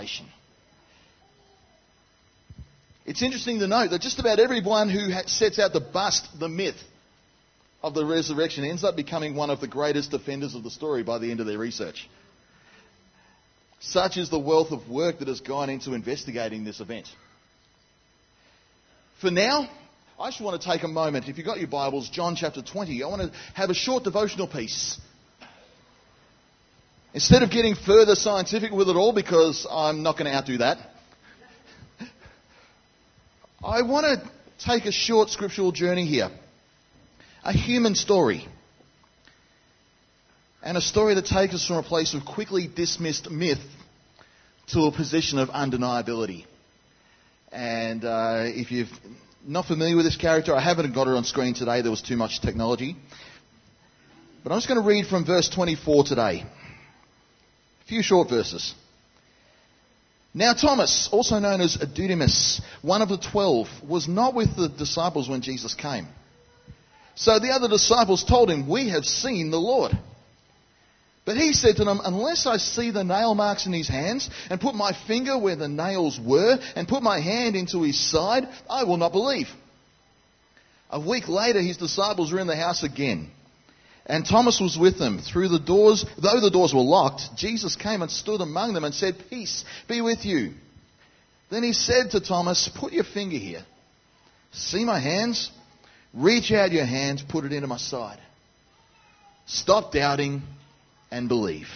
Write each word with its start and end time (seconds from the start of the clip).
resurrection. 0.00 0.26
It's 3.06 3.22
interesting 3.22 3.58
to 3.60 3.66
note 3.66 3.90
that 3.90 4.00
just 4.00 4.18
about 4.18 4.38
everyone 4.38 4.88
who 4.88 5.10
sets 5.26 5.58
out 5.58 5.72
to 5.72 5.80
bust 5.80 6.28
the 6.38 6.48
myth 6.48 6.76
of 7.82 7.94
the 7.94 8.04
resurrection 8.04 8.64
ends 8.64 8.84
up 8.84 8.94
becoming 8.94 9.34
one 9.34 9.50
of 9.50 9.60
the 9.60 9.66
greatest 9.66 10.10
defenders 10.10 10.54
of 10.54 10.62
the 10.62 10.70
story 10.70 11.02
by 11.02 11.18
the 11.18 11.30
end 11.30 11.40
of 11.40 11.46
their 11.46 11.58
research. 11.58 12.08
Such 13.80 14.18
is 14.18 14.28
the 14.28 14.38
wealth 14.38 14.70
of 14.70 14.88
work 14.88 15.18
that 15.20 15.28
has 15.28 15.40
gone 15.40 15.70
into 15.70 15.94
investigating 15.94 16.64
this 16.64 16.80
event. 16.80 17.08
For 19.20 19.30
now, 19.30 19.68
I 20.18 20.28
just 20.28 20.40
want 20.42 20.60
to 20.60 20.68
take 20.68 20.82
a 20.82 20.88
moment. 20.88 21.28
If 21.28 21.38
you've 21.38 21.46
got 21.46 21.58
your 21.58 21.68
Bibles, 21.68 22.10
John 22.10 22.36
chapter 22.36 22.62
20, 22.62 23.02
I 23.02 23.06
want 23.08 23.22
to 23.22 23.38
have 23.54 23.70
a 23.70 23.74
short 23.74 24.04
devotional 24.04 24.46
piece. 24.46 25.00
Instead 27.12 27.42
of 27.42 27.50
getting 27.50 27.74
further 27.74 28.14
scientific 28.14 28.70
with 28.70 28.88
it 28.88 28.94
all, 28.94 29.12
because 29.12 29.66
I'm 29.68 30.02
not 30.02 30.16
going 30.16 30.30
to 30.30 30.36
outdo 30.36 30.58
that, 30.58 30.78
I 33.62 33.82
want 33.82 34.06
to 34.06 34.30
take 34.64 34.86
a 34.86 34.92
short 34.92 35.28
scriptural 35.28 35.72
journey 35.72 36.06
here. 36.06 36.30
A 37.42 37.52
human 37.52 37.94
story. 37.96 38.46
And 40.62 40.76
a 40.76 40.80
story 40.80 41.14
that 41.14 41.26
takes 41.26 41.54
us 41.54 41.66
from 41.66 41.76
a 41.76 41.82
place 41.82 42.14
of 42.14 42.24
quickly 42.24 42.68
dismissed 42.68 43.28
myth 43.30 43.58
to 44.68 44.82
a 44.82 44.92
position 44.92 45.38
of 45.38 45.48
undeniability. 45.48 46.44
And 47.50 48.04
uh, 48.04 48.44
if 48.44 48.70
you're 48.70 48.86
not 49.44 49.66
familiar 49.66 49.96
with 49.96 50.04
this 50.04 50.16
character, 50.16 50.54
I 50.54 50.60
haven't 50.60 50.94
got 50.94 51.08
it 51.08 51.14
on 51.14 51.24
screen 51.24 51.54
today. 51.54 51.82
There 51.82 51.90
was 51.90 52.02
too 52.02 52.16
much 52.16 52.40
technology. 52.40 52.94
But 54.44 54.52
I'm 54.52 54.58
just 54.58 54.68
going 54.68 54.80
to 54.80 54.86
read 54.86 55.06
from 55.06 55.24
verse 55.24 55.48
24 55.48 56.04
today. 56.04 56.44
Few 57.90 58.04
short 58.04 58.28
verses. 58.28 58.72
Now 60.32 60.54
Thomas, 60.54 61.08
also 61.10 61.40
known 61.40 61.60
as 61.60 61.74
Didymus, 61.74 62.62
one 62.82 63.02
of 63.02 63.08
the 63.08 63.18
twelve, 63.18 63.66
was 63.82 64.06
not 64.06 64.32
with 64.32 64.56
the 64.56 64.68
disciples 64.68 65.28
when 65.28 65.40
Jesus 65.40 65.74
came. 65.74 66.06
So 67.16 67.40
the 67.40 67.48
other 67.48 67.66
disciples 67.66 68.22
told 68.22 68.48
him, 68.48 68.68
We 68.68 68.90
have 68.90 69.04
seen 69.04 69.50
the 69.50 69.58
Lord. 69.58 69.90
But 71.24 71.36
he 71.36 71.52
said 71.52 71.78
to 71.78 71.84
them, 71.84 72.00
Unless 72.04 72.46
I 72.46 72.58
see 72.58 72.92
the 72.92 73.02
nail 73.02 73.34
marks 73.34 73.66
in 73.66 73.72
his 73.72 73.88
hands, 73.88 74.30
and 74.50 74.60
put 74.60 74.76
my 74.76 74.92
finger 75.08 75.36
where 75.36 75.56
the 75.56 75.66
nails 75.66 76.20
were, 76.20 76.60
and 76.76 76.86
put 76.86 77.02
my 77.02 77.18
hand 77.18 77.56
into 77.56 77.82
his 77.82 77.98
side, 77.98 78.46
I 78.68 78.84
will 78.84 78.98
not 78.98 79.10
believe. 79.10 79.48
A 80.90 81.00
week 81.00 81.26
later, 81.26 81.60
his 81.60 81.76
disciples 81.76 82.32
were 82.32 82.38
in 82.38 82.46
the 82.46 82.54
house 82.54 82.84
again. 82.84 83.32
And 84.10 84.26
Thomas 84.26 84.58
was 84.60 84.76
with 84.76 84.98
them. 84.98 85.20
Through 85.20 85.50
the 85.50 85.60
doors, 85.60 86.04
though 86.20 86.40
the 86.40 86.50
doors 86.50 86.74
were 86.74 86.80
locked, 86.80 87.36
Jesus 87.36 87.76
came 87.76 88.02
and 88.02 88.10
stood 88.10 88.40
among 88.40 88.74
them 88.74 88.82
and 88.82 88.92
said, 88.92 89.14
Peace 89.30 89.64
be 89.88 90.00
with 90.00 90.24
you. 90.24 90.54
Then 91.48 91.62
he 91.62 91.72
said 91.72 92.10
to 92.10 92.20
Thomas, 92.20 92.68
Put 92.74 92.92
your 92.92 93.04
finger 93.04 93.36
here. 93.36 93.64
See 94.50 94.84
my 94.84 94.98
hands? 94.98 95.52
Reach 96.12 96.50
out 96.50 96.72
your 96.72 96.86
hand, 96.86 97.22
put 97.28 97.44
it 97.44 97.52
into 97.52 97.68
my 97.68 97.76
side. 97.76 98.18
Stop 99.46 99.92
doubting 99.92 100.42
and 101.12 101.28
believe. 101.28 101.68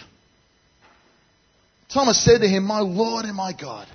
Thomas 1.87 2.21
said 2.21 2.41
to 2.41 2.49
him, 2.49 2.65
My 2.65 2.81
Lord 2.81 3.23
and 3.23 3.35
my 3.37 3.53
God. 3.53 3.87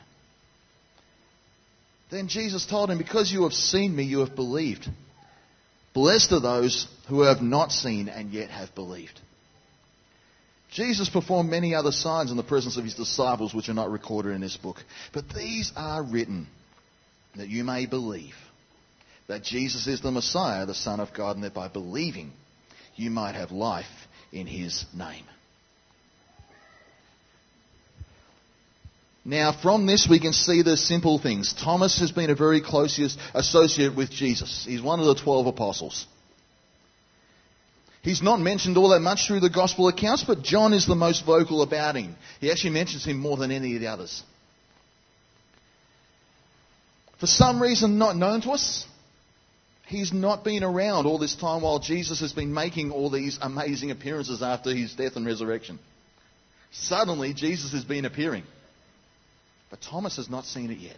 Then 2.11 2.29
Jesus 2.29 2.65
told 2.65 2.91
him, 2.91 2.97
Because 2.97 3.31
you 3.31 3.43
have 3.43 3.53
seen 3.53 3.95
me, 3.95 4.05
you 4.05 4.21
have 4.21 4.35
believed. 4.35 4.89
Blessed 5.93 6.33
are 6.33 6.41
those 6.41 6.87
who 7.09 7.23
have 7.23 7.43
not 7.43 7.73
seen 7.73 8.09
and 8.09 8.31
yet 8.31 8.51
have 8.51 8.75
believed. 8.75 9.19
Jesus 10.71 11.09
performed 11.09 11.51
many 11.51 11.75
other 11.75 11.91
signs 11.91 12.31
in 12.31 12.37
the 12.37 12.45
presence 12.45 12.77
of 12.77 12.85
his 12.85 12.95
disciples, 12.95 13.53
which 13.53 13.69
are 13.69 13.75
not 13.75 13.91
recorded 13.91 14.33
in 14.35 14.41
this 14.41 14.57
book. 14.57 14.77
But 15.13 15.29
these 15.35 15.73
are 15.75 16.03
written 16.03 16.47
that 17.37 17.49
you 17.49 17.65
may 17.65 17.87
believe 17.87 18.35
that 19.27 19.43
Jesus 19.43 19.89
is 19.89 20.01
the 20.01 20.13
Messiah, 20.13 20.67
the 20.67 20.75
Son 20.75 21.01
of 21.01 21.13
God, 21.13 21.37
and 21.37 21.45
that 21.45 21.55
by 21.55 21.69
believing 21.69 22.33
you 22.95 23.11
might 23.11 23.35
have 23.35 23.51
life 23.51 23.87
in 24.33 24.47
his 24.47 24.85
name. 24.95 25.25
Now, 29.25 29.53
from 29.53 29.87
this, 29.87 30.09
we 30.09 30.19
can 30.19 30.33
see 30.33 30.63
the 30.63 30.77
simple 30.77 31.19
things. 31.19 31.53
Thomas 31.53 31.99
has 32.01 32.11
been 32.11 32.31
a 32.31 32.35
very 32.35 32.63
close 32.63 32.99
associate 33.35 33.95
with 33.95 34.11
Jesus. 34.11 34.65
He's 34.67 34.81
one 34.81 34.99
of 34.99 35.07
the 35.07 35.15
twelve 35.15 35.47
apostles. 35.47 36.07
He's 38.03 38.23
not 38.23 38.41
mentioned 38.41 38.79
all 38.79 38.89
that 38.91 39.01
much 39.01 39.27
through 39.27 39.41
the 39.41 39.51
gospel 39.51 39.89
accounts, 39.89 40.25
but 40.25 40.43
John 40.43 40.73
is 40.73 40.87
the 40.87 40.95
most 40.95 41.27
vocal 41.27 41.61
about 41.61 41.97
him. 41.97 42.17
He 42.41 42.51
actually 42.51 42.71
mentions 42.71 43.05
him 43.05 43.19
more 43.19 43.37
than 43.37 43.51
any 43.51 43.75
of 43.75 43.83
the 43.83 43.89
others. 43.89 44.23
For 47.19 47.27
some 47.27 47.61
reason 47.61 47.99
not 47.99 48.17
known 48.17 48.41
to 48.41 48.53
us, 48.53 48.87
he's 49.87 50.15
not 50.15 50.45
been 50.45 50.65
around 50.65 51.05
all 51.05 51.19
this 51.19 51.37
time 51.37 51.61
while 51.61 51.79
Jesus 51.79 52.21
has 52.21 52.33
been 52.33 52.55
making 52.55 52.91
all 52.91 53.11
these 53.11 53.39
amazing 53.43 53.91
appearances 53.91 54.43
after 54.43 54.75
his 54.75 54.95
death 54.95 55.17
and 55.17 55.27
resurrection. 55.27 55.79
Suddenly, 56.71 57.35
Jesus 57.35 57.73
has 57.73 57.85
been 57.85 58.07
appearing. 58.07 58.45
But 59.71 59.81
Thomas 59.81 60.17
has 60.17 60.29
not 60.29 60.45
seen 60.45 60.71
it 60.71 60.79
yet. 60.79 60.97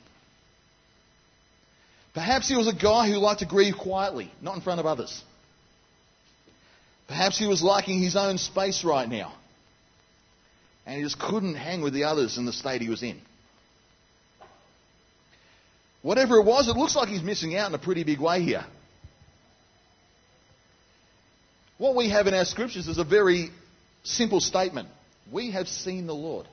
Perhaps 2.14 2.48
he 2.48 2.56
was 2.56 2.68
a 2.68 2.74
guy 2.74 3.08
who 3.08 3.16
liked 3.16 3.40
to 3.40 3.46
grieve 3.46 3.76
quietly, 3.76 4.32
not 4.40 4.54
in 4.56 4.60
front 4.62 4.80
of 4.80 4.86
others. 4.86 5.22
Perhaps 7.08 7.38
he 7.38 7.46
was 7.46 7.62
liking 7.62 8.00
his 8.00 8.16
own 8.16 8.38
space 8.38 8.84
right 8.84 9.08
now. 9.08 9.32
And 10.84 10.96
he 10.96 11.02
just 11.02 11.18
couldn't 11.18 11.54
hang 11.54 11.82
with 11.82 11.92
the 11.92 12.04
others 12.04 12.38
in 12.38 12.44
the 12.44 12.52
state 12.52 12.82
he 12.82 12.88
was 12.88 13.02
in. 13.02 13.20
Whatever 16.02 16.38
it 16.38 16.44
was, 16.44 16.68
it 16.68 16.76
looks 16.76 16.96
like 16.96 17.08
he's 17.08 17.22
missing 17.22 17.54
out 17.56 17.68
in 17.68 17.74
a 17.74 17.78
pretty 17.78 18.02
big 18.02 18.20
way 18.20 18.42
here. 18.42 18.64
What 21.78 21.94
we 21.94 22.10
have 22.10 22.26
in 22.26 22.34
our 22.34 22.44
scriptures 22.44 22.88
is 22.88 22.98
a 22.98 23.04
very 23.04 23.50
simple 24.02 24.40
statement. 24.40 24.88
We 25.30 25.52
have 25.52 25.68
seen 25.68 26.06
the 26.06 26.14
Lord. 26.14 26.46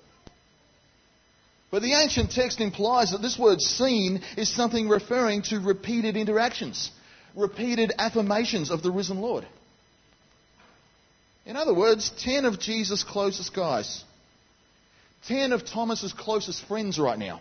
But 1.71 1.83
the 1.83 1.93
ancient 1.93 2.31
text 2.31 2.61
implies 2.61 3.11
that 3.11 3.21
this 3.21 3.37
word 3.37 3.61
seen 3.61 4.21
is 4.37 4.49
something 4.49 4.89
referring 4.89 5.43
to 5.43 5.59
repeated 5.59 6.17
interactions, 6.17 6.89
repeated 7.35 7.93
affirmations 7.97 8.71
of 8.71 8.81
the 8.81 8.91
risen 8.91 9.21
Lord. 9.21 9.45
In 11.45 11.55
other 11.55 11.73
words, 11.73 12.11
10 12.23 12.45
of 12.45 12.59
Jesus' 12.59 13.03
closest 13.03 13.53
guys, 13.53 14.03
10 15.27 15.51
of 15.51 15.65
Thomas's 15.65 16.13
closest 16.13 16.65
friends 16.65 16.97
right 16.97 17.19
now, 17.19 17.39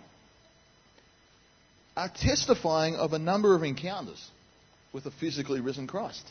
are 1.96 2.08
testifying 2.08 2.96
of 2.96 3.12
a 3.12 3.18
number 3.18 3.54
of 3.54 3.62
encounters 3.62 4.30
with 4.92 5.06
a 5.06 5.10
physically 5.10 5.60
risen 5.60 5.86
Christ. 5.86 6.26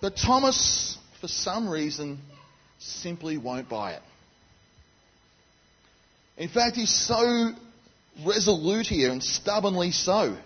But 0.00 0.16
Thomas, 0.16 0.98
for 1.20 1.28
some 1.28 1.68
reason, 1.68 2.18
simply 2.78 3.38
won't 3.38 3.68
buy 3.68 3.92
it. 3.92 4.02
In 6.36 6.48
fact, 6.48 6.76
he's 6.76 6.92
so 6.92 7.52
resolute 8.24 8.86
here 8.86 9.10
and 9.10 9.22
stubbornly 9.22 9.92
so. 9.92 10.36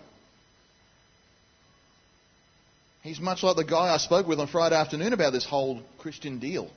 He's 3.01 3.19
much 3.19 3.43
like 3.43 3.55
the 3.55 3.63
guy 3.63 3.93
I 3.93 3.97
spoke 3.97 4.27
with 4.27 4.39
on 4.39 4.47
Friday 4.47 4.75
afternoon 4.75 5.13
about 5.13 5.33
this 5.33 5.45
whole 5.45 5.81
Christian 5.97 6.39
deal. 6.39 6.69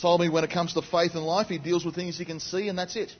Told 0.00 0.20
me 0.20 0.28
when 0.28 0.44
it 0.44 0.50
comes 0.50 0.74
to 0.74 0.82
faith 0.82 1.14
and 1.14 1.24
life, 1.24 1.48
he 1.48 1.58
deals 1.58 1.84
with 1.84 1.94
things 1.94 2.18
he 2.18 2.24
can 2.24 2.40
see 2.40 2.68
and 2.68 2.78
that's 2.78 2.96
it. 2.96 3.10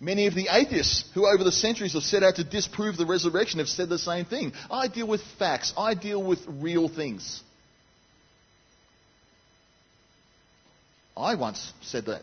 Many 0.00 0.26
of 0.26 0.34
the 0.34 0.48
atheists 0.50 1.04
who 1.14 1.26
over 1.26 1.44
the 1.44 1.52
centuries 1.52 1.94
have 1.94 2.02
set 2.02 2.22
out 2.22 2.36
to 2.36 2.44
disprove 2.44 2.96
the 2.96 3.06
resurrection 3.06 3.58
have 3.58 3.68
said 3.68 3.88
the 3.88 3.98
same 3.98 4.24
thing. 4.24 4.52
I 4.70 4.88
deal 4.88 5.06
with 5.06 5.22
facts. 5.38 5.72
I 5.76 5.94
deal 5.94 6.22
with 6.22 6.40
real 6.46 6.88
things. 6.88 7.42
I 11.16 11.34
once 11.36 11.72
said 11.82 12.06
that 12.06 12.22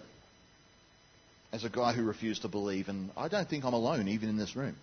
as 1.54 1.64
a 1.64 1.70
guy 1.70 1.94
who 1.94 2.04
refused 2.04 2.44
to 2.44 2.48
believe, 2.48 2.88
and 2.88 3.10
I 3.16 3.28
don't 3.28 3.50
think 3.50 3.66
I'm 3.66 3.74
alone, 3.74 4.08
even 4.08 4.30
in 4.30 4.38
this 4.38 4.56
room. 4.56 4.76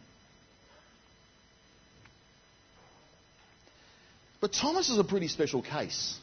But 4.41 4.53
Thomas 4.53 4.89
is 4.89 4.99
a 4.99 5.05
pretty 5.05 5.29
special 5.29 5.63
case. 5.63 6.17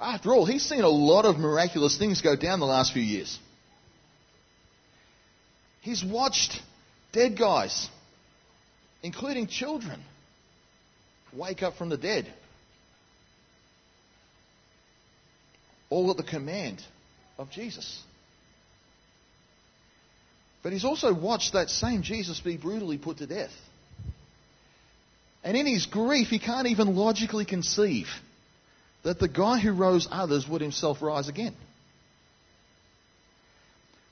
After 0.00 0.32
all, 0.32 0.46
he's 0.46 0.64
seen 0.64 0.82
a 0.82 0.88
lot 0.88 1.24
of 1.24 1.36
miraculous 1.36 1.98
things 1.98 2.22
go 2.22 2.36
down 2.36 2.60
the 2.60 2.66
last 2.66 2.92
few 2.92 3.02
years. 3.02 3.38
He's 5.82 6.04
watched 6.04 6.60
dead 7.12 7.38
guys, 7.38 7.88
including 9.02 9.46
children, 9.46 10.00
wake 11.32 11.62
up 11.62 11.76
from 11.76 11.88
the 11.88 11.96
dead. 11.96 12.32
All 15.90 16.10
at 16.10 16.16
the 16.16 16.22
command 16.22 16.82
of 17.36 17.50
Jesus. 17.50 18.02
But 20.62 20.72
he's 20.72 20.84
also 20.84 21.12
watched 21.12 21.54
that 21.54 21.68
same 21.70 22.02
Jesus 22.02 22.40
be 22.40 22.56
brutally 22.56 22.98
put 22.98 23.18
to 23.18 23.26
death. 23.26 23.52
And 25.42 25.56
in 25.56 25.66
his 25.66 25.86
grief, 25.86 26.28
he 26.28 26.38
can't 26.38 26.68
even 26.68 26.96
logically 26.96 27.44
conceive 27.44 28.06
that 29.02 29.18
the 29.18 29.28
guy 29.28 29.58
who 29.58 29.72
rose 29.72 30.06
others 30.10 30.46
would 30.46 30.60
himself 30.60 31.00
rise 31.00 31.28
again. 31.28 31.56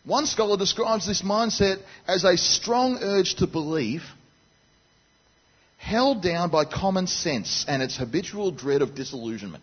One 0.04 0.24
scholar 0.24 0.56
describes 0.56 1.06
this 1.06 1.20
mindset 1.20 1.82
as 2.06 2.24
a 2.24 2.38
strong 2.38 2.98
urge 3.02 3.34
to 3.36 3.46
believe, 3.46 4.02
held 5.76 6.22
down 6.22 6.50
by 6.50 6.64
common 6.64 7.06
sense 7.06 7.66
and 7.68 7.82
its 7.82 7.98
habitual 7.98 8.50
dread 8.50 8.80
of 8.80 8.94
disillusionment. 8.94 9.62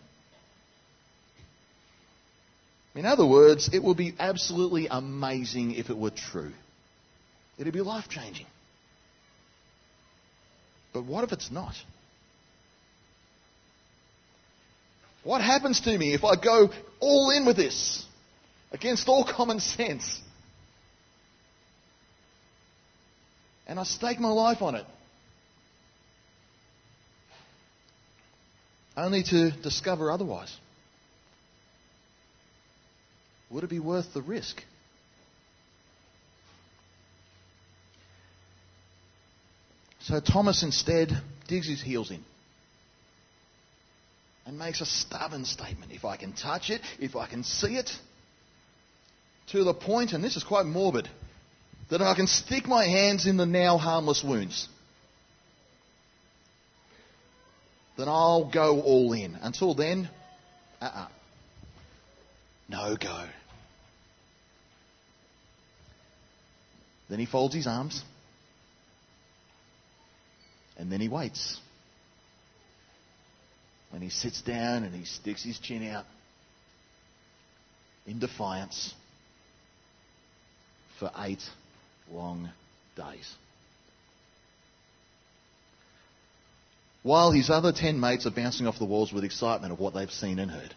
In 2.96 3.04
other 3.04 3.26
words, 3.26 3.68
it 3.74 3.84
would 3.84 3.98
be 3.98 4.14
absolutely 4.18 4.88
amazing 4.90 5.72
if 5.72 5.90
it 5.90 5.98
were 5.98 6.10
true. 6.10 6.52
It'd 7.58 7.74
be 7.74 7.82
life 7.82 8.08
changing. 8.08 8.46
But 10.94 11.04
what 11.04 11.22
if 11.22 11.32
it's 11.32 11.50
not? 11.50 11.74
What 15.24 15.42
happens 15.42 15.80
to 15.82 15.98
me 15.98 16.14
if 16.14 16.24
I 16.24 16.36
go 16.36 16.70
all 16.98 17.30
in 17.30 17.44
with 17.44 17.56
this 17.56 18.06
against 18.72 19.08
all 19.08 19.24
common 19.24 19.60
sense? 19.60 20.22
And 23.66 23.78
I 23.78 23.82
stake 23.82 24.20
my 24.20 24.30
life 24.30 24.62
on 24.62 24.74
it. 24.74 24.86
Only 28.96 29.22
to 29.24 29.50
discover 29.50 30.10
otherwise. 30.10 30.56
Would 33.50 33.64
it 33.64 33.70
be 33.70 33.78
worth 33.78 34.12
the 34.12 34.22
risk? 34.22 34.62
So 40.00 40.20
Thomas 40.20 40.62
instead 40.62 41.10
digs 41.48 41.68
his 41.68 41.82
heels 41.82 42.10
in 42.10 42.24
and 44.46 44.58
makes 44.58 44.80
a 44.80 44.86
stubborn 44.86 45.44
statement. 45.44 45.90
If 45.92 46.04
I 46.04 46.16
can 46.16 46.32
touch 46.32 46.70
it, 46.70 46.80
if 47.00 47.16
I 47.16 47.26
can 47.26 47.42
see 47.42 47.76
it, 47.76 47.90
to 49.48 49.64
the 49.64 49.74
point, 49.74 50.12
and 50.12 50.22
this 50.22 50.36
is 50.36 50.44
quite 50.44 50.66
morbid, 50.66 51.08
that 51.90 52.00
I 52.00 52.14
can 52.14 52.26
stick 52.26 52.66
my 52.66 52.84
hands 52.84 53.26
in 53.26 53.36
the 53.36 53.46
now 53.46 53.78
harmless 53.78 54.22
wounds, 54.24 54.68
then 57.98 58.08
I'll 58.08 58.50
go 58.50 58.80
all 58.80 59.12
in. 59.12 59.36
Until 59.40 59.74
then, 59.74 60.08
uh 60.80 60.84
uh-uh. 60.84 61.08
No 62.68 62.96
go. 62.96 63.26
Then 67.08 67.18
he 67.18 67.26
folds 67.26 67.54
his 67.54 67.66
arms. 67.66 68.02
And 70.76 70.90
then 70.90 71.00
he 71.00 71.08
waits. 71.08 71.58
And 73.92 74.02
he 74.02 74.10
sits 74.10 74.42
down 74.42 74.82
and 74.82 74.94
he 74.94 75.04
sticks 75.04 75.42
his 75.42 75.58
chin 75.58 75.88
out 75.88 76.04
in 78.06 78.18
defiance 78.18 78.94
for 80.98 81.10
eight 81.18 81.42
long 82.10 82.50
days. 82.96 83.34
While 87.02 87.30
his 87.30 87.50
other 87.50 87.72
ten 87.72 88.00
mates 88.00 88.26
are 88.26 88.30
bouncing 88.30 88.66
off 88.66 88.78
the 88.78 88.84
walls 88.84 89.12
with 89.12 89.22
excitement 89.22 89.72
of 89.72 89.78
what 89.78 89.94
they've 89.94 90.10
seen 90.10 90.40
and 90.40 90.50
heard. 90.50 90.74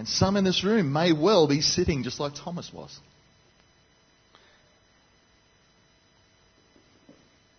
And 0.00 0.08
some 0.08 0.38
in 0.38 0.44
this 0.44 0.64
room 0.64 0.94
may 0.94 1.12
well 1.12 1.46
be 1.46 1.60
sitting 1.60 2.04
just 2.04 2.18
like 2.18 2.32
Thomas 2.34 2.72
was. 2.72 2.98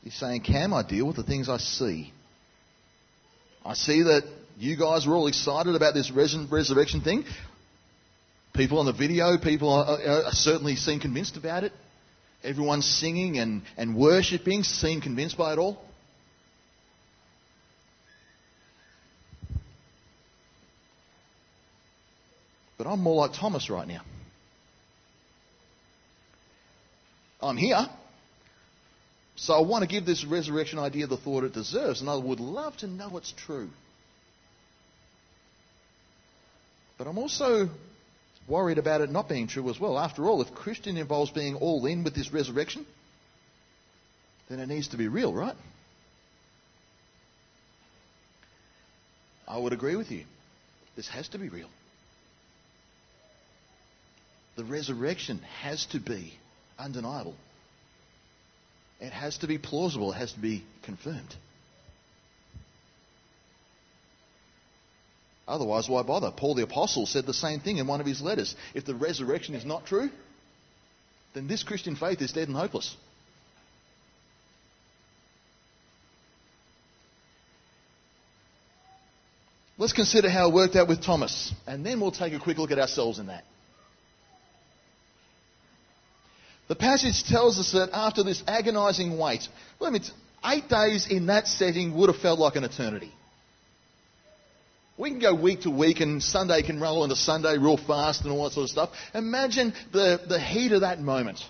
He's 0.04 0.16
saying, 0.16 0.42
Cam, 0.42 0.74
I 0.74 0.82
deal 0.82 1.06
with 1.06 1.18
the 1.18 1.24
things 1.24 1.50
I 1.50 1.58
see. 1.58 2.12
I 3.64 3.76
see 3.76 4.02
that 4.02 4.24
you 4.58 4.76
guys 4.76 5.06
were 5.06 5.14
all 5.14 5.28
excited 5.28 5.76
about 5.76 5.94
this 5.94 6.10
resurrection 6.10 7.02
thing. 7.02 7.26
People 8.56 8.80
on 8.80 8.88
the 8.88 8.94
video, 8.94 9.38
people 9.38 9.72
are, 9.72 10.02
are 10.02 10.32
certainly 10.32 10.76
seem 10.78 11.00
convinced 11.00 11.38
about 11.38 11.64
it. 11.64 11.74
Everyone's 12.44 12.88
singing 12.88 13.38
and, 13.38 13.62
and 13.78 13.96
worshipping, 13.96 14.64
seem 14.64 15.00
convinced 15.00 15.38
by 15.38 15.54
it 15.54 15.60
all. 15.60 15.80
But 22.81 22.89
I'm 22.89 23.01
more 23.01 23.13
like 23.13 23.33
Thomas 23.33 23.69
right 23.69 23.88
now. 23.88 24.01
I'm 27.39 27.56
here. 27.56 27.88
So 29.36 29.54
I 29.54 29.62
want 29.62 29.83
to 29.83 29.88
give 29.88 30.04
this 30.04 30.25
resurrection 30.25 30.80
idea 30.80 31.06
the 31.06 31.16
thought 31.16 31.44
it 31.44 31.54
deserves, 31.54 32.01
and 32.01 32.10
I 32.10 32.16
would 32.16 32.39
love 32.39 32.75
to 32.78 32.88
know 32.88 33.18
it's 33.18 33.33
true. 33.33 33.69
But 36.98 37.06
I'm 37.06 37.19
also 37.19 37.69
worried 38.48 38.80
about 38.80 39.01
it 39.01 39.12
not 39.12 39.30
being 39.30 39.45
true 39.45 39.69
as 39.69 39.80
well. 39.80 40.00
After 40.00 40.25
all, 40.25 40.42
if 40.42 40.51
Christian 40.56 40.98
involves 40.98 41.30
being 41.30 41.54
all 41.57 41.86
in 41.86 42.04
with 42.04 42.16
this 42.16 42.33
resurrection, 42.33 42.88
then 44.50 44.60
it 44.60 44.68
needs 44.68 44.88
to 44.88 44.98
be 44.98 45.07
real, 45.07 45.31
right? 45.31 45.56
I 49.48 49.60
would 49.60 49.72
agree 49.72 49.98
with 49.98 50.10
you. 50.10 50.24
This 50.95 51.07
has 51.10 51.28
to 51.30 51.38
be 51.38 51.48
real. 51.48 51.69
The 54.62 54.68
resurrection 54.68 55.40
has 55.62 55.88
to 55.88 56.00
be 56.00 56.34
undeniable. 56.78 57.34
It 59.00 59.12
has 59.12 59.40
to 59.40 59.48
be 59.48 59.58
plausible, 59.58 60.12
it 60.12 60.18
has 60.18 60.34
to 60.34 60.40
be 60.40 60.63
confirmed. 60.84 61.36
Otherwise, 65.48 65.90
why 65.90 66.04
bother? 66.04 66.30
Paul 66.30 66.54
the 66.54 66.62
Apostle 66.62 67.08
said 67.08 67.25
the 67.25 67.34
same 67.34 67.62
thing 67.62 67.78
in 67.78 67.88
one 67.88 68.02
of 68.02 68.06
his 68.06 68.22
letters. 68.22 68.56
If 68.75 68.86
the 68.86 68.94
resurrection 68.94 69.56
is 69.56 69.66
not 69.66 69.88
true, 69.88 70.12
then 71.34 71.48
this 71.48 71.64
Christian 71.64 71.96
faith 71.96 72.22
is 72.22 72.31
dead 72.31 72.48
and 72.48 72.56
hopeless. 72.56 72.96
Let's 79.80 79.94
consider 79.94 80.30
how 80.30 80.50
it 80.50 80.54
worked 80.54 80.75
out 80.75 80.88
with 80.88 81.02
Thomas, 81.02 81.52
and 81.66 81.84
then 81.84 82.00
we'll 82.00 82.12
take 82.12 82.34
a 82.34 82.40
quick 82.40 82.60
look 82.60 82.69
at 82.69 82.78
ourselves 82.78 83.18
in 83.18 83.25
that. 83.25 83.44
The 86.71 86.77
passage 86.77 87.25
tells 87.25 87.59
us 87.59 87.73
that 87.73 87.89
after 87.91 88.23
this 88.23 88.41
agonizing 88.47 89.18
wait, 89.18 89.45
let 89.81 89.91
me 89.91 90.00
t- 90.00 90.07
eight 90.45 90.69
days 90.69 91.06
in 91.06 91.25
that 91.25 91.45
setting 91.45 91.94
would 91.97 92.07
have 92.07 92.21
felt 92.21 92.40
like 92.40 92.56
an 92.56 92.63
eternity. 92.63 93.11
We 94.97 95.09
can 95.09 95.19
go 95.19 95.35
week 95.35 95.63
to 95.63 95.69
week 95.69 95.99
and 95.99 96.23
Sunday 96.23 96.61
can 96.61 96.80
roll 96.80 97.04
into 97.04 97.18
Sunday 97.18 97.57
real 97.57 97.75
fast 97.75 98.23
and 98.23 98.31
all 98.31 98.45
that 98.45 98.54
sort 98.54 98.63
of 98.63 98.69
stuff. 98.69 98.92
Imagine 99.13 99.73
the, 99.92 100.21
the 100.25 100.40
heat 100.40 100.71
of 100.71 100.80
that 100.80 101.01
moment. 101.01 101.42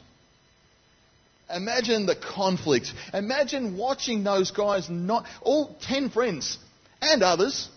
Imagine 1.55 2.07
the 2.07 2.15
conflict. 2.15 2.91
Imagine 3.13 3.77
watching 3.77 4.23
those 4.23 4.49
guys 4.49 4.89
not, 4.89 5.27
all 5.43 5.77
ten 5.81 6.09
friends 6.09 6.57
and 6.99 7.21
others, 7.21 7.69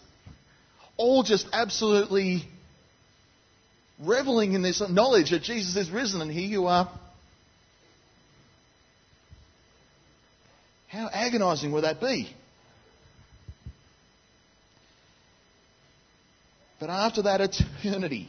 all 0.97 1.23
just 1.23 1.47
absolutely 1.53 2.49
reveling 4.01 4.55
in 4.55 4.63
this 4.63 4.83
knowledge 4.89 5.29
that 5.33 5.43
Jesus 5.43 5.77
is 5.77 5.91
risen 5.91 6.23
and 6.23 6.33
here 6.33 6.49
you 6.49 6.69
are 6.69 6.91
How 10.95 11.11
agonizing 11.13 11.73
would 11.73 11.83
that 11.83 12.01
be? 12.01 12.33
But 16.79 16.89
after 16.89 17.23
that 17.23 17.41
eternity, 17.41 18.29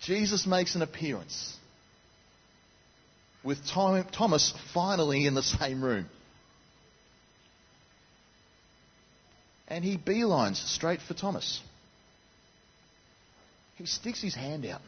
Jesus 0.00 0.46
makes 0.46 0.74
an 0.74 0.80
appearance 0.80 1.54
with 3.44 3.58
Thomas 3.66 4.54
finally 4.72 5.26
in 5.26 5.34
the 5.34 5.42
same 5.42 5.84
room. 5.84 6.06
And 9.68 9.84
he 9.84 9.98
beelines 9.98 10.56
straight 10.56 11.02
for 11.02 11.12
Thomas. 11.12 11.60
He 13.76 13.84
sticks 13.84 14.22
his 14.22 14.34
hand 14.34 14.64
out, 14.64 14.80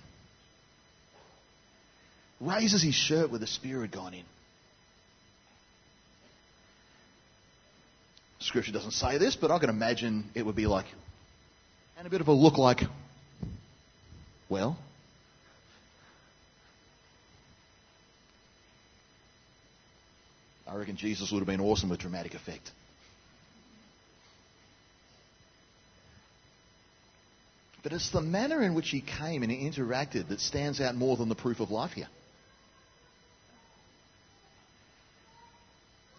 raises 2.41 2.83
his 2.83 2.95
shirt 2.95 3.29
where 3.29 3.39
the 3.39 3.47
spear 3.47 3.83
had 3.83 3.93
gone 3.93 4.15
in. 4.15 4.25
Scripture 8.41 8.73
doesn't 8.73 8.93
say 8.93 9.19
this, 9.19 9.37
but 9.37 9.51
I 9.51 9.59
can 9.59 9.69
imagine 9.69 10.31
it 10.35 10.45
would 10.45 10.57
be 10.57 10.67
like, 10.67 10.87
and 11.99 12.07
a 12.07 12.11
bit 12.11 12.23
of 12.23 12.29
a 12.29 12.33
look 12.33 12.57
like, 12.57 12.81
well, 14.49 14.79
I 20.67 20.77
reckon 20.77 20.97
Jesus 20.97 21.31
would 21.31 21.41
have 21.41 21.47
been 21.47 21.61
awesome 21.61 21.91
with 21.91 22.01
dramatic 22.01 22.35
effect. 22.35 22.71
But 27.83 27.93
it's 27.93 28.11
the 28.11 28.21
manner 28.21 28.63
in 28.63 28.75
which 28.75 28.91
he 28.91 29.01
came 29.01 29.43
and 29.43 29.51
he 29.51 29.69
interacted 29.69 30.29
that 30.29 30.41
stands 30.41 30.81
out 30.81 30.95
more 30.95 31.17
than 31.17 31.29
the 31.29 31.35
proof 31.35 31.61
of 31.61 31.71
life 31.71 31.93
here. 31.93 32.09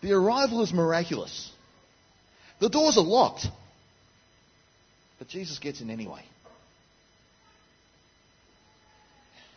The 0.01 0.13
arrival 0.13 0.63
is 0.63 0.73
miraculous. 0.73 1.51
The 2.61 2.69
doors 2.69 2.95
are 2.97 3.03
locked. 3.03 3.47
But 5.19 5.27
Jesus 5.27 5.59
gets 5.59 5.81
in 5.81 5.89
anyway. 5.89 6.23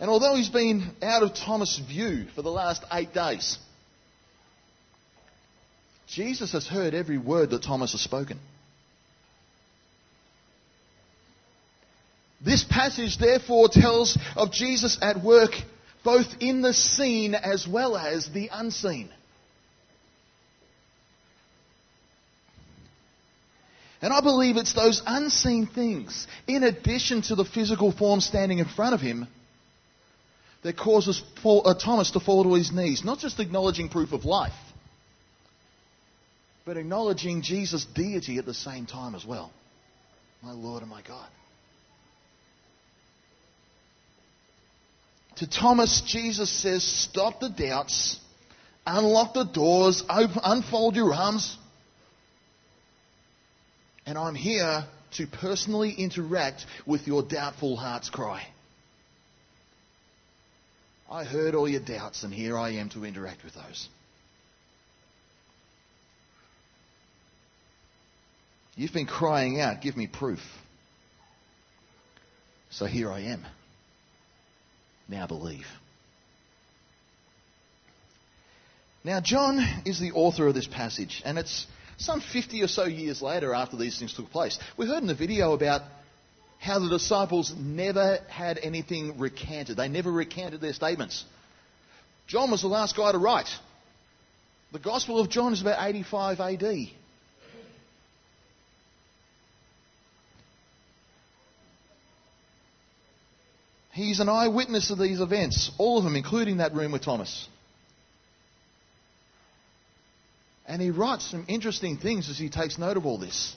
And 0.00 0.10
although 0.10 0.34
he's 0.34 0.48
been 0.48 0.90
out 1.02 1.22
of 1.22 1.34
Thomas' 1.34 1.78
view 1.78 2.26
for 2.34 2.42
the 2.42 2.50
last 2.50 2.82
eight 2.90 3.14
days, 3.14 3.58
Jesus 6.08 6.52
has 6.52 6.66
heard 6.66 6.94
every 6.94 7.18
word 7.18 7.50
that 7.50 7.62
Thomas 7.62 7.92
has 7.92 8.00
spoken. 8.00 8.40
This 12.40 12.64
passage 12.64 13.18
therefore 13.18 13.68
tells 13.68 14.18
of 14.36 14.50
Jesus 14.50 14.98
at 15.00 15.22
work 15.22 15.52
both 16.04 16.26
in 16.40 16.60
the 16.60 16.74
seen 16.74 17.34
as 17.34 17.66
well 17.66 17.96
as 17.96 18.28
the 18.28 18.50
unseen. 18.52 19.10
And 24.04 24.12
I 24.12 24.20
believe 24.20 24.58
it's 24.58 24.74
those 24.74 25.00
unseen 25.06 25.66
things, 25.66 26.26
in 26.46 26.62
addition 26.62 27.22
to 27.22 27.36
the 27.36 27.44
physical 27.46 27.90
form 27.90 28.20
standing 28.20 28.58
in 28.58 28.66
front 28.66 28.94
of 28.94 29.00
him, 29.00 29.26
that 30.62 30.76
causes 30.76 31.22
uh, 31.42 31.72
Thomas 31.72 32.10
to 32.10 32.20
fall 32.20 32.44
to 32.44 32.52
his 32.52 32.70
knees. 32.70 33.02
Not 33.02 33.18
just 33.18 33.40
acknowledging 33.40 33.88
proof 33.88 34.12
of 34.12 34.26
life, 34.26 34.52
but 36.66 36.76
acknowledging 36.76 37.40
Jesus' 37.40 37.86
deity 37.94 38.36
at 38.36 38.44
the 38.44 38.52
same 38.52 38.84
time 38.84 39.14
as 39.14 39.24
well. 39.24 39.50
My 40.42 40.52
Lord 40.52 40.82
and 40.82 40.90
my 40.90 41.00
God. 41.00 41.30
To 45.36 45.48
Thomas, 45.48 46.02
Jesus 46.06 46.50
says, 46.50 46.84
Stop 46.84 47.40
the 47.40 47.48
doubts, 47.48 48.20
unlock 48.86 49.32
the 49.32 49.44
doors, 49.44 50.02
open, 50.10 50.40
unfold 50.44 50.94
your 50.94 51.14
arms. 51.14 51.56
And 54.06 54.18
I'm 54.18 54.34
here 54.34 54.84
to 55.16 55.26
personally 55.26 55.92
interact 55.92 56.66
with 56.86 57.06
your 57.06 57.22
doubtful 57.22 57.76
heart's 57.76 58.10
cry. 58.10 58.46
I 61.10 61.24
heard 61.24 61.54
all 61.54 61.68
your 61.68 61.80
doubts, 61.80 62.22
and 62.22 62.32
here 62.32 62.58
I 62.58 62.70
am 62.72 62.88
to 62.90 63.04
interact 63.04 63.44
with 63.44 63.54
those. 63.54 63.88
You've 68.76 68.92
been 68.92 69.06
crying 69.06 69.60
out, 69.60 69.80
give 69.80 69.96
me 69.96 70.08
proof. 70.08 70.40
So 72.70 72.86
here 72.86 73.12
I 73.12 73.20
am. 73.20 73.44
Now 75.08 75.26
believe. 75.26 75.66
Now, 79.04 79.20
John 79.20 79.60
is 79.84 80.00
the 80.00 80.12
author 80.12 80.48
of 80.48 80.54
this 80.54 80.66
passage, 80.66 81.22
and 81.24 81.38
it's 81.38 81.66
some 81.96 82.20
50 82.20 82.62
or 82.62 82.68
so 82.68 82.84
years 82.84 83.22
later 83.22 83.54
after 83.54 83.76
these 83.76 83.98
things 83.98 84.14
took 84.14 84.30
place. 84.30 84.58
We 84.76 84.86
heard 84.86 85.02
in 85.02 85.06
the 85.06 85.14
video 85.14 85.52
about 85.52 85.82
how 86.58 86.78
the 86.78 86.88
disciples 86.88 87.54
never 87.58 88.18
had 88.28 88.58
anything 88.62 89.18
recanted. 89.18 89.76
They 89.76 89.88
never 89.88 90.10
recanted 90.10 90.60
their 90.60 90.72
statements. 90.72 91.24
John 92.26 92.50
was 92.50 92.62
the 92.62 92.68
last 92.68 92.96
guy 92.96 93.12
to 93.12 93.18
write. 93.18 93.48
The 94.72 94.78
Gospel 94.78 95.20
of 95.20 95.28
John 95.28 95.52
is 95.52 95.60
about 95.60 95.86
85 95.86 96.40
AD. 96.40 96.88
He's 103.92 104.18
an 104.18 104.28
eyewitness 104.28 104.90
of 104.90 104.98
these 104.98 105.20
events, 105.20 105.70
all 105.78 105.98
of 105.98 106.04
them, 106.04 106.16
including 106.16 106.56
that 106.56 106.74
room 106.74 106.90
with 106.90 107.02
Thomas. 107.02 107.48
And 110.66 110.80
he 110.80 110.90
writes 110.90 111.30
some 111.30 111.44
interesting 111.48 111.98
things 111.98 112.30
as 112.30 112.38
he 112.38 112.48
takes 112.48 112.78
note 112.78 112.96
of 112.96 113.06
all 113.06 113.18
this. 113.18 113.54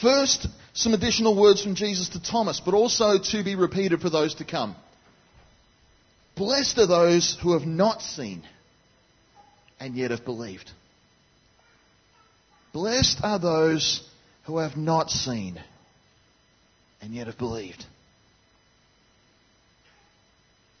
First, 0.00 0.46
some 0.72 0.94
additional 0.94 1.40
words 1.40 1.62
from 1.62 1.74
Jesus 1.74 2.10
to 2.10 2.22
Thomas, 2.22 2.60
but 2.60 2.74
also 2.74 3.18
to 3.18 3.44
be 3.44 3.54
repeated 3.54 4.00
for 4.00 4.10
those 4.10 4.34
to 4.36 4.44
come. 4.44 4.76
Blessed 6.36 6.78
are 6.78 6.86
those 6.86 7.38
who 7.42 7.52
have 7.52 7.66
not 7.66 8.02
seen 8.02 8.42
and 9.78 9.94
yet 9.94 10.10
have 10.10 10.24
believed. 10.24 10.70
Blessed 12.72 13.20
are 13.22 13.38
those 13.38 14.02
who 14.46 14.58
have 14.58 14.76
not 14.76 15.10
seen 15.10 15.60
and 17.00 17.14
yet 17.14 17.28
have 17.28 17.38
believed. 17.38 17.84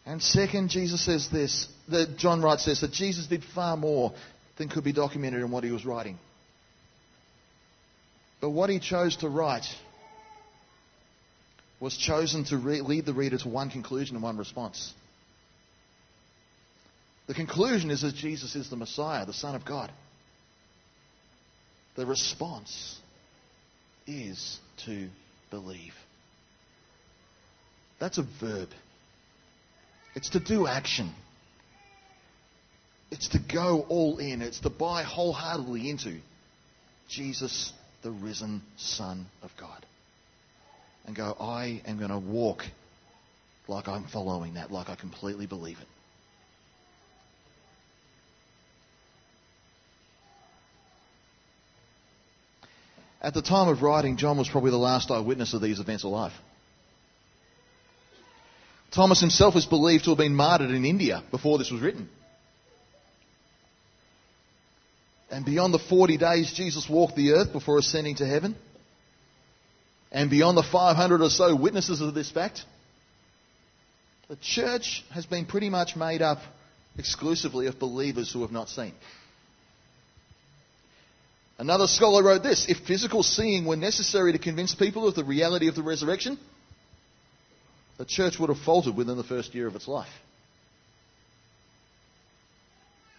And 0.06 0.22
second, 0.22 0.68
Jesus 0.68 1.04
says 1.04 1.28
this, 1.30 1.66
that 1.88 2.18
John 2.18 2.42
writes 2.42 2.66
this, 2.66 2.80
that 2.82 2.92
Jesus 2.92 3.26
did 3.26 3.42
far 3.42 3.76
more 3.76 4.12
than 4.56 4.68
could 4.68 4.84
be 4.84 4.92
documented 4.92 5.40
in 5.40 5.50
what 5.50 5.64
he 5.64 5.70
was 5.70 5.86
writing. 5.86 6.18
But 8.40 8.50
what 8.50 8.68
he 8.68 8.78
chose 8.78 9.16
to 9.18 9.28
write 9.28 9.66
was 11.80 11.96
chosen 11.96 12.44
to 12.44 12.58
re- 12.58 12.82
lead 12.82 13.06
the 13.06 13.14
reader 13.14 13.38
to 13.38 13.48
one 13.48 13.70
conclusion 13.70 14.16
and 14.16 14.22
one 14.22 14.36
response. 14.36 14.92
The 17.26 17.34
conclusion 17.34 17.90
is 17.90 18.02
that 18.02 18.14
Jesus 18.14 18.54
is 18.54 18.68
the 18.68 18.76
Messiah, 18.76 19.24
the 19.24 19.32
Son 19.32 19.54
of 19.54 19.64
God. 19.64 19.90
The 21.96 22.04
response 22.04 22.98
is 24.06 24.58
to 24.84 25.08
believe. 25.50 25.94
That's 27.98 28.18
a 28.18 28.26
verb. 28.40 28.68
It's 30.14 30.30
to 30.30 30.40
do 30.40 30.66
action. 30.66 31.12
It's 33.10 33.28
to 33.28 33.38
go 33.38 33.84
all 33.88 34.18
in. 34.18 34.42
It's 34.42 34.60
to 34.60 34.70
buy 34.70 35.02
wholeheartedly 35.02 35.88
into 35.90 36.18
Jesus, 37.08 37.72
the 38.02 38.10
risen 38.10 38.62
Son 38.76 39.26
of 39.42 39.50
God. 39.58 39.84
And 41.06 41.14
go, 41.14 41.36
I 41.38 41.82
am 41.86 41.98
going 41.98 42.10
to 42.10 42.18
walk 42.18 42.64
like 43.68 43.88
I'm 43.88 44.04
following 44.04 44.54
that, 44.54 44.70
like 44.70 44.88
I 44.88 44.94
completely 44.94 45.46
believe 45.46 45.78
it. 45.78 45.86
At 53.20 53.32
the 53.32 53.42
time 53.42 53.68
of 53.68 53.80
writing, 53.80 54.18
John 54.18 54.36
was 54.36 54.50
probably 54.50 54.70
the 54.70 54.76
last 54.76 55.10
eyewitness 55.10 55.54
of 55.54 55.62
these 55.62 55.80
events 55.80 56.04
alive. 56.04 56.32
Thomas 58.94 59.20
himself 59.20 59.56
is 59.56 59.66
believed 59.66 60.04
to 60.04 60.10
have 60.10 60.18
been 60.18 60.36
martyred 60.36 60.70
in 60.70 60.84
India 60.84 61.24
before 61.32 61.58
this 61.58 61.70
was 61.70 61.80
written. 61.80 62.08
And 65.30 65.44
beyond 65.44 65.74
the 65.74 65.80
40 65.80 66.16
days 66.16 66.52
Jesus 66.52 66.88
walked 66.88 67.16
the 67.16 67.32
earth 67.32 67.52
before 67.52 67.78
ascending 67.78 68.16
to 68.16 68.26
heaven, 68.26 68.54
and 70.12 70.30
beyond 70.30 70.56
the 70.56 70.62
500 70.62 71.22
or 71.22 71.28
so 71.30 71.56
witnesses 71.56 72.00
of 72.00 72.14
this 72.14 72.30
fact, 72.30 72.64
the 74.28 74.36
church 74.36 75.04
has 75.10 75.26
been 75.26 75.44
pretty 75.44 75.70
much 75.70 75.96
made 75.96 76.22
up 76.22 76.38
exclusively 76.96 77.66
of 77.66 77.80
believers 77.80 78.32
who 78.32 78.42
have 78.42 78.52
not 78.52 78.68
seen. 78.68 78.92
Another 81.58 81.88
scholar 81.88 82.22
wrote 82.22 82.44
this 82.44 82.66
If 82.68 82.78
physical 82.86 83.24
seeing 83.24 83.64
were 83.64 83.76
necessary 83.76 84.32
to 84.32 84.38
convince 84.38 84.72
people 84.72 85.08
of 85.08 85.16
the 85.16 85.24
reality 85.24 85.66
of 85.66 85.74
the 85.74 85.82
resurrection, 85.82 86.38
the 87.98 88.04
church 88.04 88.38
would 88.38 88.48
have 88.48 88.58
faltered 88.58 88.96
within 88.96 89.16
the 89.16 89.24
first 89.24 89.54
year 89.54 89.66
of 89.66 89.74
its 89.76 89.88
life. 89.88 90.08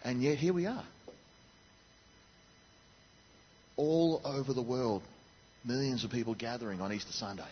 And 0.03 0.22
yet 0.22 0.38
here 0.38 0.53
we 0.53 0.65
are. 0.65 0.84
All 3.77 4.22
over 4.24 4.53
the 4.53 4.62
world, 4.62 5.01
millions 5.65 6.03
of 6.03 6.12
people 6.12 6.36
gathering 6.36 6.82
on 6.82 6.94
Easter 6.94 7.12
Sunday 7.12 7.44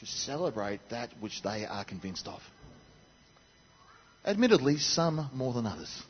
to 0.00 0.06
celebrate 0.06 0.80
that 0.90 1.10
which 1.20 1.42
they 1.42 1.64
are 1.64 1.84
convinced 1.84 2.28
of. 2.28 2.40
Admittedly, 4.24 4.76
some 4.76 5.30
more 5.32 5.52
than 5.52 5.66
others. 5.66 6.02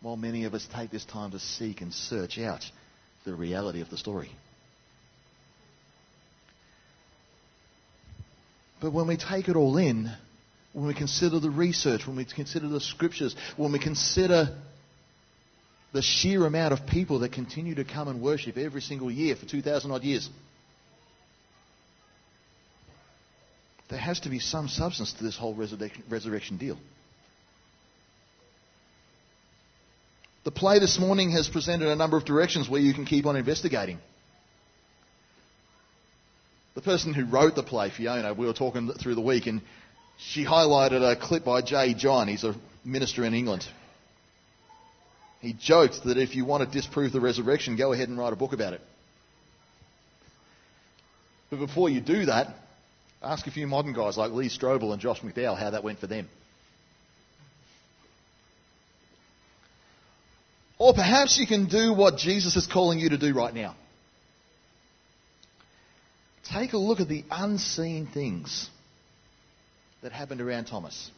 While 0.00 0.16
many 0.16 0.44
of 0.44 0.54
us 0.54 0.68
take 0.74 0.90
this 0.90 1.04
time 1.04 1.30
to 1.32 1.38
seek 1.38 1.80
and 1.80 1.92
search 1.92 2.38
out 2.38 2.64
the 3.24 3.34
reality 3.34 3.80
of 3.80 3.90
the 3.90 3.96
story. 3.96 4.30
But 8.80 8.92
when 8.92 9.06
we 9.06 9.16
take 9.16 9.48
it 9.48 9.56
all 9.56 9.76
in, 9.78 10.10
when 10.72 10.86
we 10.86 10.94
consider 10.94 11.40
the 11.40 11.50
research, 11.50 12.06
when 12.06 12.16
we 12.16 12.24
consider 12.24 12.68
the 12.68 12.80
scriptures, 12.80 13.34
when 13.56 13.72
we 13.72 13.78
consider 13.78 14.56
the 15.92 16.02
sheer 16.02 16.44
amount 16.44 16.74
of 16.74 16.86
people 16.86 17.20
that 17.20 17.32
continue 17.32 17.74
to 17.76 17.84
come 17.84 18.08
and 18.08 18.20
worship 18.20 18.58
every 18.58 18.82
single 18.82 19.10
year 19.10 19.34
for 19.36 19.46
2,000 19.46 19.90
odd 19.90 20.02
years, 20.02 20.28
there 23.88 23.98
has 23.98 24.20
to 24.20 24.28
be 24.28 24.38
some 24.38 24.68
substance 24.68 25.12
to 25.14 25.24
this 25.24 25.36
whole 25.36 25.54
resurrection, 25.54 26.02
resurrection 26.10 26.56
deal. 26.58 26.76
The 30.44 30.50
play 30.50 30.78
this 30.78 30.98
morning 30.98 31.30
has 31.30 31.48
presented 31.48 31.88
a 31.88 31.96
number 31.96 32.16
of 32.16 32.24
directions 32.24 32.68
where 32.68 32.80
you 32.80 32.92
can 32.94 33.04
keep 33.04 33.26
on 33.26 33.36
investigating. 33.36 33.98
The 36.76 36.82
person 36.82 37.14
who 37.14 37.24
wrote 37.24 37.54
the 37.54 37.62
play, 37.62 37.88
Fiona, 37.88 38.34
we 38.34 38.46
were 38.46 38.52
talking 38.52 38.92
through 38.92 39.14
the 39.14 39.22
week, 39.22 39.46
and 39.46 39.62
she 40.18 40.44
highlighted 40.44 41.02
a 41.02 41.16
clip 41.16 41.42
by 41.42 41.62
J.John. 41.62 42.28
He's 42.28 42.44
a 42.44 42.54
minister 42.84 43.24
in 43.24 43.32
England. 43.32 43.66
He 45.40 45.54
joked 45.54 46.04
that 46.04 46.18
if 46.18 46.36
you 46.36 46.44
want 46.44 46.70
to 46.70 46.70
disprove 46.70 47.12
the 47.12 47.20
resurrection, 47.20 47.76
go 47.76 47.94
ahead 47.94 48.10
and 48.10 48.18
write 48.18 48.34
a 48.34 48.36
book 48.36 48.52
about 48.52 48.74
it. 48.74 48.82
But 51.48 51.60
before 51.60 51.88
you 51.88 52.02
do 52.02 52.26
that, 52.26 52.48
ask 53.22 53.46
a 53.46 53.50
few 53.50 53.66
modern 53.66 53.94
guys 53.94 54.18
like 54.18 54.32
Lee 54.32 54.50
Strobel 54.50 54.92
and 54.92 55.00
Josh 55.00 55.20
McDowell 55.20 55.58
how 55.58 55.70
that 55.70 55.82
went 55.82 55.98
for 55.98 56.08
them. 56.08 56.28
Or 60.78 60.92
perhaps 60.92 61.38
you 61.38 61.46
can 61.46 61.68
do 61.68 61.94
what 61.94 62.18
Jesus 62.18 62.54
is 62.54 62.66
calling 62.66 62.98
you 62.98 63.08
to 63.08 63.18
do 63.18 63.32
right 63.32 63.54
now. 63.54 63.76
Take 66.52 66.72
a 66.72 66.78
look 66.78 67.00
at 67.00 67.08
the 67.08 67.24
unseen 67.30 68.06
things 68.06 68.68
that 70.02 70.12
happened 70.12 70.40
around 70.40 70.66
Thomas. 70.66 71.10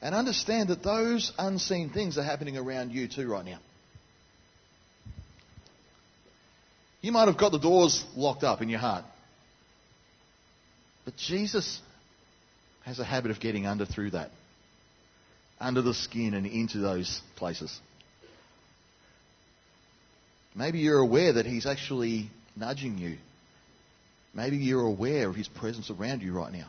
And 0.00 0.14
understand 0.14 0.68
that 0.68 0.82
those 0.82 1.32
unseen 1.38 1.90
things 1.90 2.18
are 2.18 2.22
happening 2.22 2.56
around 2.56 2.92
you 2.92 3.08
too 3.08 3.28
right 3.28 3.44
now. 3.44 3.58
You 7.00 7.12
might 7.12 7.26
have 7.26 7.38
got 7.38 7.52
the 7.52 7.58
doors 7.58 8.04
locked 8.16 8.44
up 8.44 8.62
in 8.62 8.68
your 8.68 8.80
heart. 8.80 9.04
But 11.04 11.16
Jesus 11.16 11.80
has 12.84 12.98
a 12.98 13.04
habit 13.04 13.30
of 13.30 13.40
getting 13.40 13.66
under 13.66 13.86
through 13.86 14.10
that, 14.10 14.30
under 15.58 15.82
the 15.82 15.94
skin 15.94 16.34
and 16.34 16.46
into 16.46 16.78
those 16.78 17.20
places. 17.36 17.80
Maybe 20.54 20.80
you're 20.80 20.98
aware 20.98 21.34
that 21.34 21.46
He's 21.46 21.66
actually 21.66 22.30
nudging 22.58 22.98
you. 22.98 23.16
Maybe 24.34 24.56
you're 24.56 24.86
aware 24.86 25.28
of 25.28 25.36
His 25.36 25.48
presence 25.48 25.90
around 25.90 26.22
you 26.22 26.32
right 26.32 26.52
now. 26.52 26.68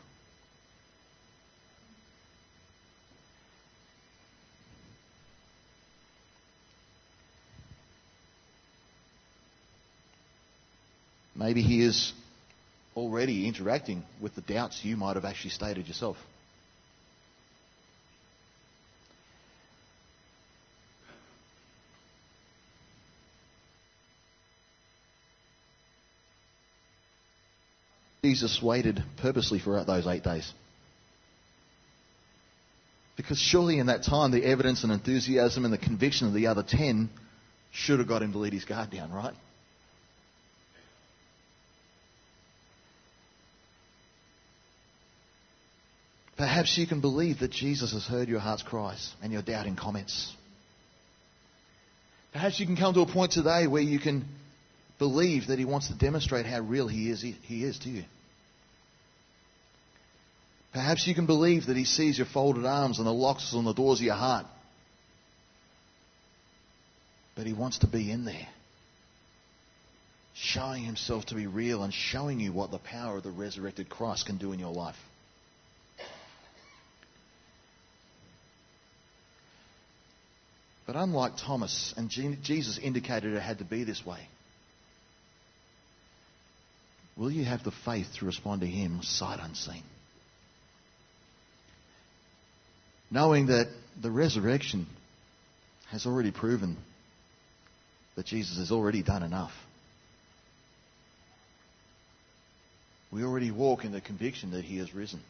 Maybe 11.39 11.61
he 11.61 11.81
is 11.81 12.11
already 12.97 13.47
interacting 13.47 14.03
with 14.21 14.35
the 14.35 14.41
doubts 14.41 14.83
you 14.83 14.97
might 14.97 15.15
have 15.15 15.23
actually 15.23 15.51
stated 15.51 15.87
yourself. 15.87 16.17
Jesus 28.29 28.61
waited 28.61 29.03
purposely 29.17 29.57
for 29.57 29.83
those 29.83 30.05
eight 30.05 30.23
days. 30.23 30.53
Because 33.17 33.39
surely 33.39 33.79
in 33.79 33.87
that 33.87 34.03
time, 34.03 34.29
the 34.29 34.45
evidence 34.45 34.83
and 34.83 34.91
enthusiasm 34.93 35.65
and 35.65 35.73
the 35.73 35.79
conviction 35.79 36.27
of 36.27 36.35
the 36.35 36.45
other 36.45 36.61
ten 36.61 37.09
should 37.71 37.97
have 37.97 38.07
got 38.07 38.21
him 38.21 38.31
to 38.33 38.37
let 38.37 38.53
his 38.53 38.65
guard 38.65 38.91
down, 38.91 39.11
right? 39.11 39.33
Perhaps 46.37 46.77
you 46.77 46.85
can 46.85 47.01
believe 47.01 47.39
that 47.39 47.49
Jesus 47.49 47.93
has 47.93 48.05
heard 48.05 48.29
your 48.29 48.39
heart's 48.39 48.61
cries 48.61 49.11
and 49.23 49.33
your 49.33 49.41
doubting 49.41 49.75
comments. 49.75 50.31
Perhaps 52.31 52.59
you 52.59 52.67
can 52.67 52.77
come 52.77 52.93
to 52.93 53.01
a 53.01 53.11
point 53.11 53.31
today 53.31 53.65
where 53.65 53.81
you 53.81 53.99
can 53.99 54.23
believe 54.99 55.47
that 55.47 55.57
He 55.57 55.65
wants 55.65 55.87
to 55.87 55.97
demonstrate 55.97 56.45
how 56.45 56.59
real 56.59 56.87
He 56.87 57.09
is, 57.09 57.23
he 57.23 57.63
is 57.63 57.79
to 57.79 57.89
you. 57.89 58.03
Perhaps 60.71 61.07
you 61.07 61.15
can 61.15 61.25
believe 61.25 61.65
that 61.65 61.77
He 61.77 61.85
sees 61.85 62.17
your 62.17 62.27
folded 62.27 62.65
arms 62.65 62.99
and 62.99 63.07
the 63.07 63.11
locks 63.11 63.53
on 63.53 63.65
the 63.65 63.73
doors 63.73 63.99
of 63.99 64.05
your 64.05 64.15
heart. 64.15 64.45
But 67.35 67.47
He 67.47 67.53
wants 67.53 67.79
to 67.79 67.87
be 67.87 68.11
in 68.11 68.25
there, 68.25 68.47
showing 70.35 70.83
Himself 70.83 71.25
to 71.27 71.35
be 71.35 71.47
real 71.47 71.83
and 71.83 71.93
showing 71.93 72.39
you 72.39 72.53
what 72.53 72.69
the 72.69 72.77
power 72.77 73.17
of 73.17 73.23
the 73.23 73.31
resurrected 73.31 73.89
Christ 73.89 74.27
can 74.27 74.37
do 74.37 74.51
in 74.51 74.59
your 74.59 74.73
life. 74.73 74.95
But 80.85 80.95
unlike 80.95 81.33
Thomas, 81.37 81.93
and 81.97 82.09
Jesus 82.09 82.79
indicated 82.79 83.33
it 83.33 83.41
had 83.41 83.59
to 83.59 83.63
be 83.63 83.83
this 83.83 84.03
way, 84.03 84.27
will 87.15 87.29
you 87.29 87.45
have 87.45 87.63
the 87.63 87.71
faith 87.85 88.07
to 88.17 88.25
respond 88.25 88.61
to 88.61 88.67
Him 88.67 89.01
sight 89.03 89.39
unseen? 89.39 89.83
Knowing 93.11 93.47
that 93.47 93.67
the 94.01 94.11
resurrection 94.11 94.87
has 95.89 96.05
already 96.05 96.31
proven 96.31 96.77
that 98.15 98.25
Jesus 98.25 98.57
has 98.57 98.71
already 98.71 99.01
done 99.01 99.23
enough. 99.23 99.53
We 103.11 103.23
already 103.23 103.49
walk 103.49 103.85
in 103.85 103.91
the 103.91 104.01
conviction 104.01 104.51
that 104.51 104.63
He 104.63 104.77
has 104.77 104.93
risen. 104.93 105.21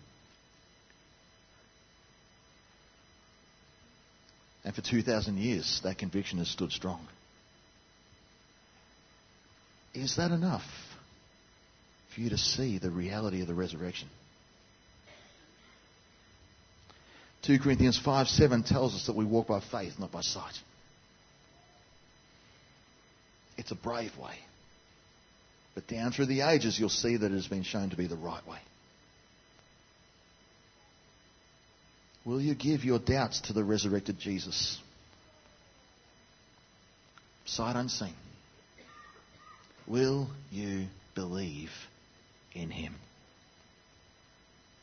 And 4.65 4.75
for 4.75 4.81
2,000 4.81 5.37
years, 5.37 5.79
that 5.83 5.97
conviction 5.97 6.39
has 6.39 6.49
stood 6.49 6.71
strong. 6.71 7.07
Is 9.93 10.17
that 10.17 10.31
enough 10.31 10.65
for 12.13 12.21
you 12.21 12.29
to 12.29 12.37
see 12.37 12.77
the 12.77 12.91
reality 12.91 13.41
of 13.41 13.47
the 13.47 13.53
resurrection? 13.53 14.09
2 17.43 17.59
Corinthians 17.59 17.97
5 17.97 18.27
7 18.27 18.63
tells 18.63 18.95
us 18.95 19.05
that 19.07 19.15
we 19.15 19.25
walk 19.25 19.47
by 19.47 19.59
faith, 19.59 19.93
not 19.99 20.11
by 20.11 20.21
sight. 20.21 20.53
It's 23.57 23.71
a 23.71 23.75
brave 23.75 24.17
way. 24.17 24.35
But 25.75 25.87
down 25.87 26.11
through 26.11 26.27
the 26.27 26.41
ages, 26.41 26.77
you'll 26.79 26.89
see 26.89 27.17
that 27.17 27.31
it 27.31 27.35
has 27.35 27.47
been 27.47 27.63
shown 27.63 27.89
to 27.91 27.95
be 27.95 28.07
the 28.07 28.15
right 28.15 28.45
way. 28.47 28.59
Will 32.25 32.41
you 32.41 32.53
give 32.53 32.83
your 32.83 32.99
doubts 32.99 33.41
to 33.41 33.53
the 33.53 33.63
resurrected 33.63 34.19
Jesus? 34.19 34.77
Sight 37.45 37.75
unseen. 37.75 38.13
Will 39.87 40.29
you 40.51 40.85
believe 41.15 41.71
in 42.53 42.69
him? 42.69 42.93